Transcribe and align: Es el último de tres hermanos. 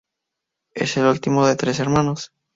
Es 0.73 0.97
el 0.97 1.05
último 1.05 1.45
de 1.45 1.55
tres 1.55 1.79
hermanos. 1.79 2.31